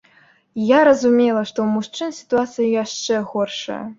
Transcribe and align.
Я 0.69 0.79
разумела, 0.89 1.43
што 1.49 1.59
ў 1.65 1.75
мужчын 1.75 2.15
сітуацыя 2.21 2.69
яшчэ 2.83 3.21
горшая. 3.35 3.81